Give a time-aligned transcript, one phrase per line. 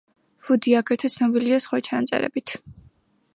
[0.45, 2.57] ვუდი აგრეთვე ცნობილია სხვა ჩანაწერებით.